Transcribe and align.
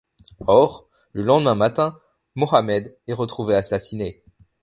Or, 0.47 0.89
le 1.13 1.21
lendemain 1.21 1.53
matin, 1.53 1.99
Mohamed 2.35 2.97
est 3.05 3.13
retrouvé 3.13 3.53
assassiné. 3.53 4.23